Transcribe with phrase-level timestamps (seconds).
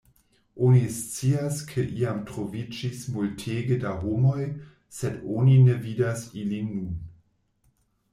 [0.67, 4.47] Oni scias ke iam troviĝis multege da homoj,
[5.01, 6.89] sed oni ne vidas ilin nun.